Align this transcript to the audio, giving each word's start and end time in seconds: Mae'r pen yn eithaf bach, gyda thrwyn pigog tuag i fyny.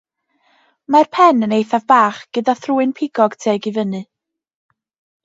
Mae'r 0.93 1.09
pen 1.17 1.47
yn 1.47 1.53
eithaf 1.57 1.85
bach, 1.93 2.17
gyda 2.37 2.55
thrwyn 2.63 2.95
pigog 3.01 3.37
tuag 3.45 3.69
i 3.73 3.75
fyny. 3.77 3.99